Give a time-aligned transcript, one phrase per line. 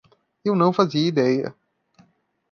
[0.43, 1.53] Eu não fazia ideia.